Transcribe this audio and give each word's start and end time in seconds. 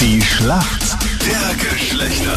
Die 0.00 0.22
Schlacht 0.22 0.96
der 1.26 1.70
Geschlechter. 1.70 2.32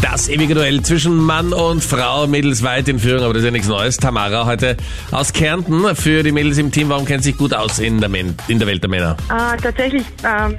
Das 0.00 0.28
ewige 0.28 0.54
Duell 0.54 0.80
zwischen 0.82 1.16
Mann 1.16 1.52
und 1.52 1.82
Frau, 1.82 2.28
Mädels 2.28 2.62
weit 2.62 2.86
in 2.86 3.00
Führung, 3.00 3.24
aber 3.24 3.34
das 3.34 3.40
ist 3.40 3.46
ja 3.46 3.50
nichts 3.50 3.66
Neues. 3.66 3.96
Tamara 3.96 4.46
heute 4.46 4.76
aus 5.10 5.32
Kärnten 5.32 5.96
für 5.96 6.22
die 6.22 6.30
Mädels 6.30 6.56
im 6.56 6.70
Team. 6.70 6.88
Warum 6.88 7.04
kennt 7.04 7.24
sich 7.24 7.36
gut 7.36 7.52
aus 7.52 7.80
in 7.80 7.98
der, 7.98 8.08
Men 8.08 8.36
in 8.46 8.60
der 8.60 8.68
Welt 8.68 8.80
der 8.80 8.90
Männer? 8.90 9.16
Äh, 9.28 9.56
tatsächlich 9.60 10.04
ähm, 10.24 10.56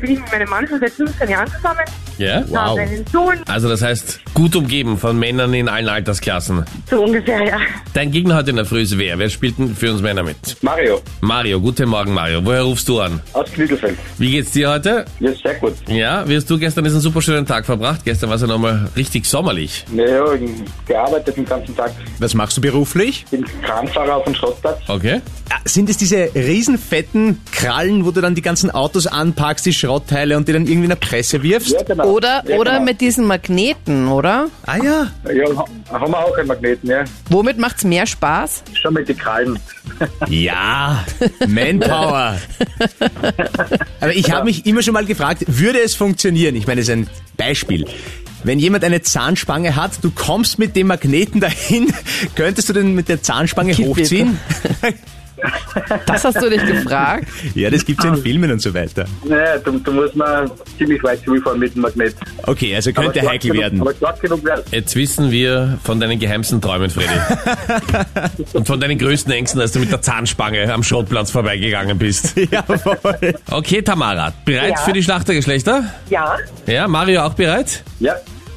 bin 0.00 0.10
ich 0.10 0.20
mit 0.20 0.32
meinem 0.32 0.50
Mann 0.50 0.66
schon 0.66 0.80
seit 0.80 0.92
15 0.92 1.28
Jahren 1.28 1.48
zusammen. 1.52 1.84
Ja? 2.18 2.44
Haben 2.54 2.78
einen 2.80 3.04
Sohn, 3.12 3.34
Also 3.46 3.68
das 3.68 3.82
heißt, 3.82 4.20
gut 4.34 4.56
umgeben 4.56 4.96
von 4.98 5.18
Männern 5.18 5.52
in 5.54 5.68
allen 5.68 5.88
Altersklassen. 5.88 6.64
so 6.90 7.02
ungefähr, 7.04 7.44
ja. 7.44 7.58
Dein 7.94 8.10
Gegner 8.10 8.36
heute 8.36 8.50
in 8.50 8.56
der 8.56 8.64
Früh 8.64 8.80
ist 8.82 8.96
wer? 8.98 9.18
Wer 9.18 9.28
spielt 9.28 9.58
denn 9.58 9.74
für 9.76 9.92
uns 9.92 10.00
Männer 10.02 10.22
mit? 10.22 10.36
Mario 10.62 11.00
Mario, 11.20 11.60
guten 11.60 11.88
Morgen 11.88 12.14
Mario. 12.14 12.44
Woher 12.44 12.62
rufst 12.62 12.88
du 12.88 13.00
an? 13.00 13.20
aus 13.32 13.50
Knügelfeld. 13.52 13.98
Wie 14.18 14.30
geht's 14.30 14.50
dir 14.52 14.70
heute? 14.70 15.04
Ja, 15.20 15.30
sehr 15.34 15.54
gut. 15.54 15.74
Ja, 15.88 16.26
wie 16.28 16.36
hast 16.36 16.48
du 16.48 16.58
gestern 16.58 16.84
diesen 16.84 17.00
super 17.00 17.20
schönen 17.20 17.46
Tag 17.46 17.66
verbracht? 17.66 18.00
Gestern 18.04 18.28
war 18.30 18.36
es 18.36 18.42
ja 18.42 18.48
nochmal 18.48 18.88
richtig 18.96 19.26
sommerlich. 19.26 19.84
Naja, 19.92 20.32
ich 20.34 20.50
gearbeitet 20.86 21.36
den 21.36 21.44
ganzen 21.44 21.76
Tag. 21.76 21.92
Was 22.18 22.34
machst 22.34 22.56
du 22.56 22.60
beruflich? 22.60 23.24
Bin 23.30 23.44
Kranfahrer 23.62 24.16
auf 24.16 24.24
dem 24.24 24.34
Schrottplatz. 24.34 24.78
Okay? 24.88 25.20
Ah, 25.50 25.56
Sind 25.64 25.88
es 25.90 25.96
diese 25.96 26.30
riesenfetten 26.34 27.40
Krallen, 27.52 28.04
wo 28.04 28.10
du 28.10 28.20
dann 28.20 28.34
die 28.34 28.42
ganzen 28.42 28.70
Autos 28.70 29.06
anpackst, 29.06 29.64
die 29.66 29.72
Schrottteile 29.72 30.36
und 30.36 30.48
die 30.48 30.52
dann 30.52 30.62
irgendwie 30.66 30.84
in 30.84 30.88
der 30.90 30.96
Presse 30.96 31.42
wirfst? 31.42 31.70
Ja, 31.70 31.82
genau. 31.82 32.05
Oder, 32.06 32.42
ja, 32.48 32.56
oder 32.56 32.72
genau. 32.72 32.84
mit 32.84 33.00
diesen 33.00 33.26
Magneten, 33.26 34.08
oder? 34.08 34.48
Ah 34.64 34.76
ja. 34.76 35.12
Ja, 35.32 35.56
ha- 35.56 35.66
haben 35.90 36.12
wir 36.12 36.18
auch 36.18 36.36
einen 36.36 36.48
Magneten, 36.48 36.88
ja. 36.90 37.04
Womit 37.30 37.58
macht's 37.58 37.84
mehr 37.84 38.06
Spaß? 38.06 38.62
Schon 38.74 38.94
mit 38.94 39.08
den 39.08 39.16
Krallen. 39.16 39.58
Ja, 40.28 41.04
Manpower. 41.46 42.38
Aber 44.00 44.14
ich 44.14 44.30
habe 44.30 44.44
mich 44.44 44.66
immer 44.66 44.82
schon 44.82 44.94
mal 44.94 45.04
gefragt, 45.04 45.44
würde 45.46 45.80
es 45.80 45.94
funktionieren? 45.94 46.54
Ich 46.56 46.66
meine, 46.66 46.80
das 46.80 46.88
ist 46.88 46.94
ein 46.94 47.08
Beispiel. 47.36 47.86
Wenn 48.44 48.58
jemand 48.58 48.84
eine 48.84 49.02
Zahnspange 49.02 49.74
hat, 49.76 49.92
du 50.02 50.10
kommst 50.10 50.58
mit 50.58 50.76
dem 50.76 50.86
Magneten 50.88 51.40
dahin, 51.40 51.92
könntest 52.36 52.68
du 52.68 52.72
den 52.72 52.94
mit 52.94 53.08
der 53.08 53.22
Zahnspange 53.22 53.72
Gib 53.74 53.86
hochziehen? 53.88 54.38
Das 56.06 56.24
hast 56.24 56.40
du 56.40 56.48
dich 56.48 56.64
gefragt? 56.64 57.26
Ja, 57.54 57.68
das 57.70 57.84
gibt's 57.84 58.02
ja 58.04 58.14
in 58.14 58.22
Filmen 58.22 58.50
und 58.50 58.60
so 58.60 58.72
weiter. 58.72 59.04
Naja, 59.24 59.58
da, 59.58 59.70
da 59.70 59.90
muss 59.90 60.14
man 60.14 60.50
ziemlich 60.78 61.02
weit 61.02 61.22
zurückfahren 61.24 61.58
mit 61.58 61.74
dem 61.74 61.82
Magnet. 61.82 62.14
Okay, 62.44 62.74
also 62.74 62.92
könnte 62.92 63.20
Aber 63.20 63.30
heikel 63.30 63.50
genug, 63.50 63.62
werden. 63.62 63.80
Aber 63.82 63.94
stark 63.94 64.20
genug 64.20 64.44
werden. 64.44 64.62
Jetzt 64.70 64.96
wissen 64.96 65.30
wir 65.30 65.78
von 65.84 66.00
deinen 66.00 66.18
geheimsten 66.18 66.60
Träumen, 66.60 66.88
Freddy. 66.90 67.08
Und 68.54 68.66
von 68.66 68.80
deinen 68.80 68.98
größten 68.98 69.32
Ängsten, 69.32 69.60
als 69.60 69.72
du 69.72 69.78
mit 69.80 69.90
der 69.92 70.00
Zahnspange 70.02 70.72
am 70.72 70.82
Schrottplatz 70.82 71.30
vorbeigegangen 71.30 71.98
bist. 71.98 72.36
Jawohl. 72.50 73.34
Okay, 73.50 73.82
Tamara, 73.82 74.32
bereit 74.44 74.70
Ja. 74.76 74.80
für 74.82 74.92
die 74.92 75.02
Schlacht 75.02 75.28
der 75.28 75.34
Geschlechter? 75.34 75.84
Ja, 76.10 76.36
Ja, 76.66 76.88
Mario 76.88 77.22
auch 77.22 77.34
bereit? 77.34 77.82
Ja, 78.00 78.14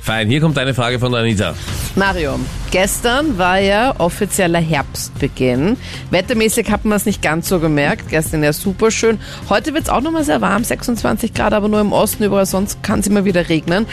Fein, 0.09 0.27
hier 0.27 0.41
kommt 0.41 0.57
eine 0.57 0.73
Frage 0.73 0.97
von 0.97 1.13
Anita. 1.13 1.53
Mario, 1.95 2.39
gestern 2.71 3.37
war 3.37 3.59
ja 3.59 3.93
offizieller 3.99 4.57
Herbstbeginn. 4.57 5.77
Wettermäßig 6.09 6.71
hat 6.71 6.83
man 6.83 6.95
es 6.95 7.05
nicht 7.05 7.21
ganz 7.21 7.47
so 7.47 7.59
gemerkt. 7.59 8.09
Gestern 8.09 8.41
ja 8.43 8.51
super 8.51 8.89
schön. 8.89 9.19
Heute 9.49 9.75
wird's 9.75 9.87
auch 9.87 10.01
nochmal 10.01 10.23
sehr 10.23 10.41
warm, 10.41 10.63
26 10.63 11.35
Grad, 11.35 11.53
aber 11.53 11.67
nur 11.67 11.79
im 11.79 11.91
Osten, 11.91 12.23
überall 12.23 12.47
sonst 12.47 12.81
kann 12.81 13.01
es 13.01 13.07
immer 13.07 13.23
wieder 13.23 13.49
regnen. 13.49 13.85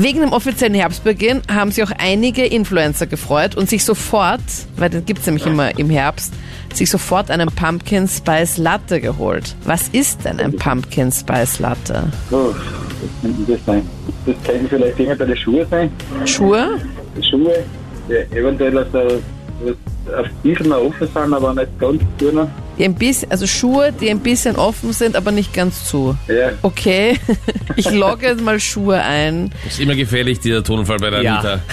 Wegen 0.00 0.20
dem 0.20 0.32
offiziellen 0.32 0.74
Herbstbeginn 0.74 1.42
haben 1.52 1.72
sich 1.72 1.82
auch 1.82 1.90
einige 1.98 2.46
Influencer 2.46 3.08
gefreut 3.08 3.56
und 3.56 3.68
sich 3.68 3.84
sofort, 3.84 4.40
weil 4.76 4.90
den 4.90 5.04
gibt's 5.04 5.26
nämlich 5.26 5.44
immer 5.44 5.76
im 5.76 5.90
Herbst, 5.90 6.32
sich 6.72 6.88
sofort 6.88 7.32
einen 7.32 7.48
Pumpkin 7.48 8.06
Spice 8.06 8.58
Latte 8.58 9.00
geholt. 9.00 9.56
Was 9.64 9.88
ist 9.88 10.24
denn 10.24 10.38
ein 10.38 10.54
Pumpkin 10.54 11.10
Spice 11.10 11.58
Latte? 11.58 12.04
oh, 12.30 12.54
was 12.54 13.22
könnte 13.22 13.52
das 13.52 13.66
sein? 13.66 13.90
Das 14.24 14.36
könnten 14.44 14.68
vielleicht 14.68 15.00
irgendwelche 15.00 15.36
Schuhe 15.36 15.66
sein. 15.68 15.90
Schuhe? 16.24 16.78
Schuhe, 17.20 17.64
ja, 18.08 18.38
eventuell 18.38 18.76
was 18.76 18.94
auf 18.94 20.26
Stiefel 20.38 20.68
noch 20.68 20.76
offen 20.76 21.08
sind, 21.12 21.34
aber 21.34 21.54
nicht 21.54 21.76
ganz 21.80 22.00
zu. 22.20 22.48
Die 22.78 22.84
ein 22.84 22.94
bisschen, 22.94 23.30
also 23.30 23.46
Schuhe, 23.46 23.92
die 23.92 24.08
ein 24.08 24.20
bisschen 24.20 24.56
offen 24.56 24.92
sind, 24.92 25.16
aber 25.16 25.32
nicht 25.32 25.52
ganz 25.52 25.84
zu. 25.86 26.16
Ja, 26.28 26.52
Okay, 26.62 27.18
ich 27.76 27.90
logge 27.90 28.26
jetzt 28.26 28.40
mal 28.40 28.60
Schuhe 28.60 29.02
ein. 29.02 29.50
Ist 29.66 29.80
immer 29.80 29.94
gefährlich, 29.96 30.38
dieser 30.40 30.62
Tonfall 30.62 30.98
bei 30.98 31.10
der 31.10 31.22
Ja. 31.22 31.34
Anita. 31.38 31.60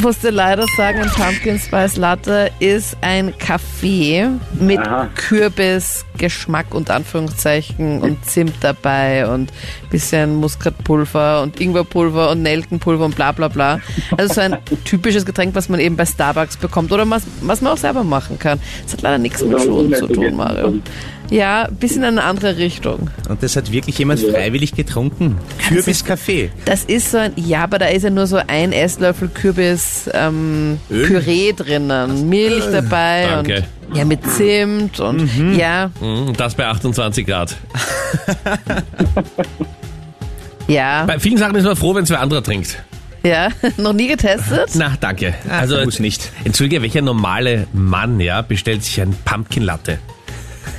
Musste 0.00 0.30
leider 0.30 0.64
sagen, 0.76 1.00
ein 1.00 1.10
Pumpkin 1.10 1.58
Spice 1.58 1.96
Latte 1.96 2.52
ist 2.60 2.96
ein 3.00 3.36
Kaffee 3.36 4.28
mit 4.60 4.78
Aha. 4.78 5.08
Kürbisgeschmack 5.16 6.72
und 6.72 6.88
Anführungszeichen 6.88 8.00
und 8.00 8.24
Zimt 8.24 8.54
dabei 8.60 9.28
und 9.28 9.52
bisschen 9.90 10.36
Muskatpulver 10.36 11.42
und 11.42 11.60
Ingwerpulver 11.60 12.30
und 12.30 12.42
Nelkenpulver 12.42 13.06
und 13.06 13.16
bla 13.16 13.32
bla 13.32 13.48
bla. 13.48 13.80
Also 14.16 14.34
so 14.34 14.40
ein 14.40 14.58
typisches 14.84 15.26
Getränk, 15.26 15.56
was 15.56 15.68
man 15.68 15.80
eben 15.80 15.96
bei 15.96 16.06
Starbucks 16.06 16.58
bekommt 16.58 16.92
oder 16.92 17.08
was, 17.10 17.24
was 17.40 17.60
man 17.60 17.72
auch 17.72 17.78
selber 17.78 18.04
machen 18.04 18.38
kann. 18.38 18.60
Das 18.84 18.92
hat 18.92 19.02
leider 19.02 19.18
nichts 19.18 19.42
mit 19.42 19.60
Schuhen 19.60 19.92
zu 19.94 20.06
tun, 20.06 20.36
Mario. 20.36 20.74
Ja, 21.30 21.64
ein 21.64 21.76
bisschen 21.76 22.02
in 22.02 22.08
eine 22.18 22.24
andere 22.24 22.56
Richtung. 22.56 23.10
Und 23.28 23.42
das 23.42 23.54
hat 23.56 23.70
wirklich 23.70 23.98
jemand 23.98 24.20
freiwillig 24.20 24.74
getrunken. 24.74 25.36
Kürbiskaffee. 25.68 26.50
Das 26.64 26.84
ist 26.84 27.10
so 27.10 27.18
ein, 27.18 27.32
ja, 27.36 27.64
aber 27.64 27.78
da 27.78 27.86
ist 27.86 28.04
ja 28.04 28.10
nur 28.10 28.26
so 28.26 28.40
ein 28.46 28.72
Esslöffel 28.72 29.28
Kürbis 29.28 30.08
ähm? 30.14 30.78
Püree 30.88 31.52
drinnen, 31.52 32.28
Milch 32.30 32.64
dabei 32.72 33.26
Danke. 33.28 33.64
und 33.88 33.96
ja 33.96 34.04
mit 34.06 34.20
Zimt 34.30 35.00
und 35.00 35.28
ja, 35.56 35.90
Mhm, 36.00 36.32
Das 36.36 36.54
bei 36.54 36.66
28 36.66 37.26
Grad. 37.26 37.54
ja, 40.66 41.04
Bei 41.06 41.18
vielen 41.18 41.38
Sachen 41.38 41.54
ist 41.56 41.64
man 41.64 41.76
froh, 41.76 41.94
wenn 41.94 42.04
es 42.04 42.10
wer 42.10 42.20
anderer 42.20 42.42
trinkt. 42.42 42.82
ja, 43.24 43.48
noch 43.76 43.92
nie 43.92 44.08
getestet. 44.08 44.70
Na, 44.74 44.92
danke. 45.00 45.34
Also, 45.48 45.82
muss 45.84 45.98
nicht. 46.00 46.30
Entschuldige, 46.44 46.82
welcher 46.82 47.02
normale 47.02 47.66
Mann, 47.72 48.20
ja, 48.20 48.42
bestellt 48.42 48.84
sich 48.84 49.00
ein 49.00 49.14
Pumpkin 49.24 49.62
Latte? 49.62 49.98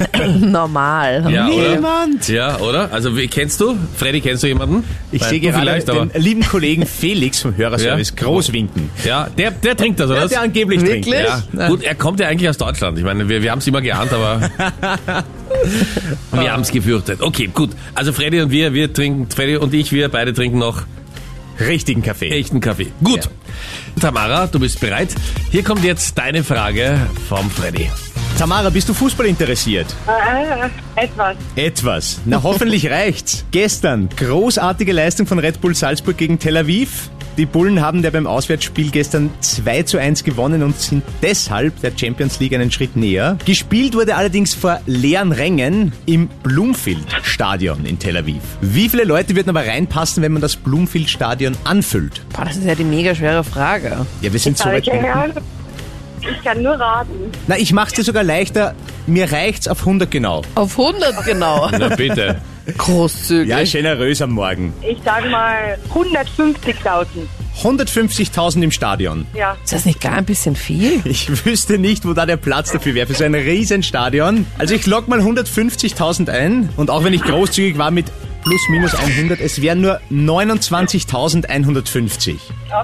Normal. 0.40 1.26
Ja, 1.32 1.48
oder? 1.48 1.76
Niemand. 1.76 2.28
Ja, 2.30 2.58
oder? 2.60 2.92
Also, 2.94 3.16
wie, 3.18 3.28
kennst 3.28 3.60
du? 3.62 3.76
Freddy, 3.98 4.22
kennst 4.22 4.44
du 4.44 4.48
jemanden? 4.48 4.84
Ich 5.12 5.24
sehe 5.24 5.40
gerade 5.40 5.60
vielleicht, 5.60 5.90
aber, 5.90 6.06
den 6.06 6.22
lieben 6.22 6.42
Kollegen 6.42 6.86
Felix 6.86 7.42
vom 7.42 7.56
Hörerservice 7.56 8.14
Ja. 8.18 8.24
groß 8.26 8.54
winken. 8.54 8.90
Ja, 9.06 9.28
der, 9.38 9.52
der 9.52 9.76
trinkt 9.76 10.00
das, 10.00 10.08
oder? 10.08 10.18
Ja, 10.18 10.24
was? 10.24 10.32
der 10.32 10.42
angeblich 10.42 10.82
Wirklich? 10.82 11.16
trinkt. 11.16 11.54
Ja, 11.54 11.68
gut, 11.68 11.84
er 11.84 11.96
kommt 11.96 12.20
ja 12.20 12.28
eigentlich 12.28 12.50
aus 12.50 12.58
Deutschland. 12.58 12.98
Ich 12.98 13.04
meine, 13.04 13.28
wir, 13.28 13.42
wir 13.44 13.52
haben 13.52 13.60
es 13.60 13.68
immer 13.68 13.82
geahnt, 13.82 14.14
aber 14.14 14.42
wir 16.32 16.52
haben 16.52 16.62
es 16.62 16.72
gefürchtet. 16.72 17.22
Okay, 17.22 17.50
gut. 17.54 17.72
Also 17.96 18.14
Freddy 18.14 18.42
und 18.42 18.52
wir, 18.52 18.74
wir 18.74 18.94
trinken, 18.94 19.30
Freddy 19.30 19.58
und 19.58 19.74
ich, 19.74 19.92
wir 19.92 20.10
beide 20.10 20.34
trinken 20.34 20.60
noch 20.60 20.84
Richtigen 21.60 22.02
Kaffee. 22.02 22.30
echten 22.30 22.62
Kaffee. 22.62 22.88
Gut. 23.04 23.30
Tamara, 24.00 24.48
du 24.48 24.60
bist 24.60 24.80
bereit. 24.80 25.10
Hier 25.52 25.64
kommt 25.64 25.84
jetzt 25.84 26.18
deine 26.18 26.44
Frage 26.44 26.98
vom 27.28 27.50
Freddy. 27.52 27.90
Tamara, 28.40 28.70
bist 28.70 28.88
du 28.88 28.94
Fußball 28.94 29.26
interessiert? 29.26 29.94
äh, 30.08 31.04
etwas. 31.04 31.36
Etwas. 31.58 32.22
Na, 32.24 32.42
hoffentlich 32.42 32.90
reicht's. 32.90 33.44
Gestern 33.52 34.08
großartige 34.16 34.94
Leistung 34.94 35.28
von 35.28 35.40
Red 35.40 35.60
Bull 35.60 35.76
Salzburg 35.76 36.16
gegen 36.16 36.40
Tel 36.40 36.56
Aviv. 36.56 37.10
Die 37.36 37.46
Bullen 37.46 37.82
haben 37.82 38.02
ja 38.02 38.12
beim 38.12 38.26
Auswärtsspiel 38.26 38.92
gestern 38.92 39.30
2 39.42 39.84
zu 39.84 39.98
1 39.98 40.24
gewonnen 40.24 40.64
und 40.64 40.80
sind 40.80 41.04
deshalb 41.22 41.82
der 41.82 41.92
Champions 41.94 42.40
League 42.40 42.54
einen 42.54 42.72
Schritt 42.72 42.96
näher. 42.96 43.38
Gespielt 43.44 43.94
wurde 43.94 44.16
allerdings 44.16 44.54
vor 44.54 44.80
leeren 44.86 45.34
Rängen 45.34 45.92
im 46.06 46.30
Bloomfield-Stadion 46.44 47.84
in 47.86 48.00
Tel 48.00 48.16
Aviv. 48.16 48.42
Wie 48.62 48.88
viele 48.88 49.04
Leute 49.04 49.36
würden 49.36 49.50
aber 49.50 49.68
reinpassen, 49.68 50.24
wenn 50.24 50.32
man 50.32 50.42
das 50.42 50.56
Bloomfield-Stadion 50.56 51.58
anfüllt? 51.66 52.22
Boah, 52.32 52.46
das 52.46 52.56
ist 52.56 52.66
ja 52.66 52.76
die 52.76 52.86
mega 52.86 53.14
schwere 53.14 53.44
Frage. 53.44 54.06
Ja, 54.22 54.32
wir 54.32 54.40
sind 54.40 54.58
so 54.58 54.64
weit. 54.64 54.90
Ich 56.22 56.44
kann 56.44 56.62
nur 56.62 56.74
raten. 56.74 57.32
Na, 57.48 57.58
ich 57.58 57.74
mach's 57.74 57.94
dir 57.94 58.04
sogar 58.04 58.24
leichter. 58.24 58.76
Mir 59.08 59.32
reicht's 59.32 59.68
auf 59.68 59.80
100 59.80 60.10
genau. 60.12 60.44
Auf 60.56 60.78
100 60.78 61.26
genau. 61.26 61.70
Na 61.72 61.96
bitte. 61.96 62.42
Großzügig. 62.78 63.50
Ja, 63.50 63.64
generös 63.64 64.22
am 64.22 64.32
Morgen. 64.32 64.74
Ich 64.82 64.98
sage 65.04 65.30
mal 65.30 65.78
150.000. 65.94 67.06
150.000 67.64 68.62
im 68.62 68.72
Stadion. 68.72 69.26
Ja. 69.34 69.58
Ist 69.64 69.74
das 69.74 69.86
nicht 69.86 70.00
gar 70.00 70.14
ein 70.14 70.26
bisschen 70.26 70.56
viel? 70.56 71.02
Ich 71.04 71.46
wüsste 71.46 71.78
nicht, 71.78 72.06
wo 72.06 72.14
da 72.14 72.26
der 72.26 72.38
Platz 72.38 72.72
dafür 72.72 72.94
wäre, 72.94 73.08
für 73.08 73.16
so 73.16 73.24
ein 73.24 73.36
Riesenstadion. 73.36 74.46
Also 74.58 74.76
ich 74.76 74.86
log 74.86 75.08
mal 75.08 75.20
150.000 75.20 76.30
ein 76.30 76.70
und 76.78 76.90
auch 76.90 77.04
wenn 77.04 77.14
ich 77.14 77.22
großzügig 77.22 77.78
war 77.78 77.92
mit 77.92 78.06
plus 78.44 78.62
minus 78.70 78.94
100, 78.96 79.40
es 79.40 79.62
wären 79.62 79.82
nur 79.82 80.00
29.150. 80.12 82.36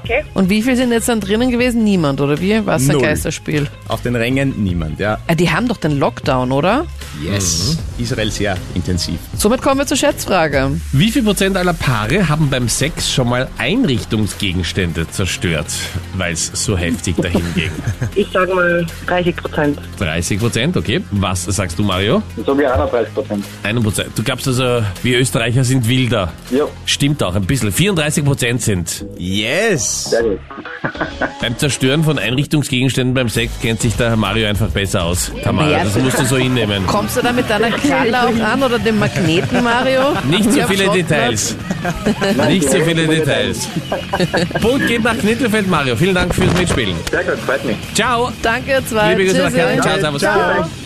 Okay. 0.01 0.23
Und 0.33 0.49
wie 0.49 0.61
viel 0.61 0.75
sind 0.75 0.91
jetzt 0.91 1.07
dann 1.09 1.19
drinnen 1.19 1.51
gewesen? 1.51 1.83
Niemand, 1.83 2.21
oder 2.21 2.39
wie? 2.41 2.65
Was 2.65 2.89
ein. 2.89 2.99
Geisterspiel? 2.99 3.67
Auf 3.87 4.01
den 4.01 4.15
Rängen 4.15 4.63
niemand, 4.63 4.99
ja. 4.99 5.19
Ah, 5.27 5.35
die 5.35 5.49
haben 5.49 5.67
doch 5.67 5.77
den 5.77 5.99
Lockdown, 5.99 6.51
oder? 6.51 6.85
Yes. 7.23 7.77
Israel 7.97 8.31
sehr 8.31 8.57
intensiv. 8.73 9.19
Somit 9.37 9.61
kommen 9.61 9.79
wir 9.79 9.85
zur 9.85 9.97
Schätzfrage. 9.97 10.71
Wie 10.91 11.11
viel 11.11 11.23
Prozent 11.23 11.55
aller 11.55 11.73
Paare 11.73 12.27
haben 12.27 12.49
beim 12.49 12.67
Sex 12.67 13.13
schon 13.13 13.29
mal 13.29 13.47
Einrichtungsgegenstände 13.57 15.07
zerstört, 15.09 15.67
weil 16.17 16.33
es 16.33 16.51
so 16.53 16.77
heftig 16.77 17.15
dahin 17.17 17.43
ging? 17.55 17.71
Ich 18.15 18.27
sage 18.31 18.53
mal 18.53 18.85
30 19.07 19.35
Prozent. 19.35 19.79
30 19.99 20.39
Prozent, 20.39 20.77
okay. 20.77 21.01
Was 21.11 21.43
sagst 21.45 21.77
du, 21.77 21.83
Mario? 21.83 22.21
so 22.45 22.57
wie 22.57 22.65
31 22.65 23.13
Prozent. 23.13 23.45
1 23.63 23.83
Prozent. 23.83 24.09
Du 24.15 24.23
glaubst 24.23 24.47
also, 24.47 24.81
wir 25.03 25.19
Österreicher 25.19 25.44
Österreicher 25.45 25.63
sind 25.63 25.87
wilder. 25.87 26.33
Ja, 26.49 26.65
Stimmt 26.85 27.21
auch 27.21 27.35
ein 27.35 27.45
bisschen. 27.45 27.71
34 27.71 28.25
Prozent 28.25 28.61
sind. 28.61 29.05
Yes! 29.17 30.05
sehr 30.09 30.23
gut. 30.23 30.39
Beim 31.41 31.57
Zerstören 31.57 32.03
von 32.03 32.17
Einrichtungsgegenständen 32.17 33.13
beim 33.13 33.29
Sex 33.29 33.51
kennt 33.61 33.81
sich 33.81 33.95
der 33.95 34.09
Herr 34.09 34.15
Mario 34.15 34.47
einfach 34.47 34.69
besser 34.69 35.03
aus. 35.03 35.31
Tamara, 35.43 35.83
das 35.83 35.95
musst 35.97 36.19
du 36.19 36.25
so 36.25 36.37
hinnehmen. 36.37 36.85
Kommst 36.87 37.17
du 37.17 37.21
da 37.21 37.31
mit 37.31 37.49
deiner 37.49 37.71
Kralle 37.71 38.23
auch 38.23 38.43
an 38.43 38.63
oder 38.63 38.79
dem 38.79 38.97
Magneten, 38.97 39.63
Mario? 39.63 40.13
Nicht 40.29 40.51
so 40.51 40.61
viele? 40.67 40.89
Details. 40.89 41.55
Nicht 42.47 42.69
so 42.69 42.79
viele 42.79 43.07
Details. 43.07 43.67
Punkt 44.61 44.87
geht 44.87 45.03
nach 45.03 45.17
Knittelfeld, 45.17 45.67
Mario. 45.67 45.95
Vielen 45.95 46.15
Dank 46.15 46.33
fürs 46.33 46.53
Mitspielen. 46.53 46.95
Sehr 47.11 47.23
gut, 47.23 47.39
freut 47.39 47.65
mich. 47.65 47.77
Ciao. 47.93 48.31
Danke, 48.41 48.81
zwei. 48.87 49.13
Liebe 49.13 49.25
Grüße 49.25 49.43
nach. 49.43 49.53
Kärnten. 49.53 49.81
Ciao, 49.81 49.99
servus. 49.99 50.21
Ciao. 50.21 50.84